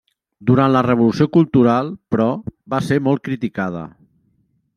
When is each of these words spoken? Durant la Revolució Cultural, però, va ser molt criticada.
Durant 0.51 0.71
la 0.75 0.81
Revolució 0.87 1.27
Cultural, 1.37 1.93
però, 2.15 2.27
va 2.75 2.81
ser 2.89 2.99
molt 3.11 3.27
criticada. 3.29 3.85